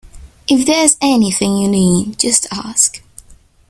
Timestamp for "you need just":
1.57-2.47